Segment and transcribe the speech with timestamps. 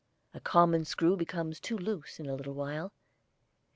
[0.33, 2.91] A common screw becomes too loose in a little while.